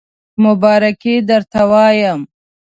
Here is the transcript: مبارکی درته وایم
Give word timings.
مبارکی 0.43 1.15
درته 1.29 1.61
وایم 1.71 2.21